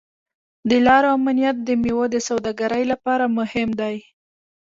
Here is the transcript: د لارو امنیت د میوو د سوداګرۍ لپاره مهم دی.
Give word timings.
د 0.69 0.71
لارو 0.87 1.07
امنیت 1.17 1.57
د 1.63 1.69
میوو 1.81 2.05
د 2.13 2.17
سوداګرۍ 2.27 2.83
لپاره 2.91 3.25
مهم 3.37 3.69
دی. 3.81 3.95